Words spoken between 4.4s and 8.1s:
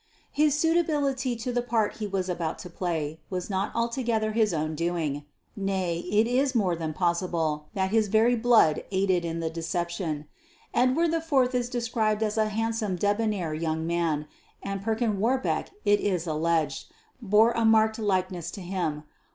own doing. Nay, it is more than possible that his